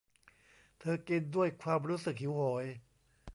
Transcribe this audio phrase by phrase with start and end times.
[0.79, 2.65] เธอกินด้วยความรู้สึกหิวโหย